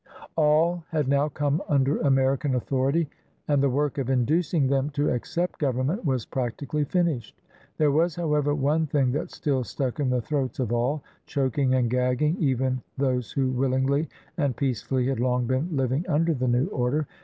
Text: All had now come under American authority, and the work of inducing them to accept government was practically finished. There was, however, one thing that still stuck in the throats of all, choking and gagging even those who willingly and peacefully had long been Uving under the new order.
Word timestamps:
All 0.35 0.83
had 0.89 1.07
now 1.07 1.29
come 1.29 1.61
under 1.69 1.97
American 1.99 2.55
authority, 2.55 3.07
and 3.47 3.61
the 3.61 3.69
work 3.69 3.99
of 3.99 4.09
inducing 4.09 4.65
them 4.65 4.89
to 4.97 5.11
accept 5.11 5.59
government 5.59 6.03
was 6.03 6.25
practically 6.25 6.85
finished. 6.85 7.39
There 7.77 7.91
was, 7.91 8.15
however, 8.15 8.55
one 8.55 8.87
thing 8.87 9.11
that 9.11 9.29
still 9.29 9.63
stuck 9.63 9.99
in 9.99 10.09
the 10.09 10.19
throats 10.19 10.57
of 10.57 10.73
all, 10.73 11.03
choking 11.27 11.75
and 11.75 11.87
gagging 11.87 12.35
even 12.39 12.81
those 12.97 13.31
who 13.31 13.51
willingly 13.51 14.09
and 14.37 14.55
peacefully 14.55 15.05
had 15.05 15.19
long 15.19 15.45
been 15.45 15.67
Uving 15.69 16.09
under 16.09 16.33
the 16.33 16.47
new 16.47 16.65
order. 16.69 17.05